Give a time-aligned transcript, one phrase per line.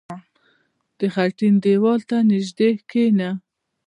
[0.99, 3.29] •د خټین دیوال ته نژدې کښېنه.